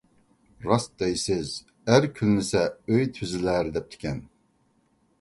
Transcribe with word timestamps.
راست 0.67 0.95
دەيسىز. 1.01 1.51
«ئەر 1.91 2.09
كۈنلىسە 2.21 2.65
ئۆي 2.89 3.09
تۈزىلەر» 3.19 3.73
دەپتىكەن. 3.79 4.29